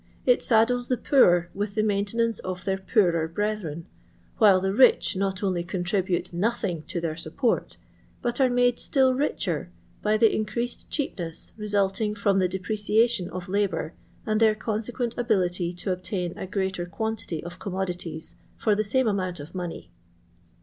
[0.25, 3.85] It nddles the poor with the maintenance of their poorer brethren,
[4.39, 7.77] while the rich not only contribute nothing to their support,
[8.23, 9.69] but are made still richer
[10.01, 13.91] by the increased cheapness resulting from the de preciation of hibonr
[14.25, 19.39] and their consequent ability to obtain a greater quantity of commodides for the same amount
[19.39, 19.91] of money.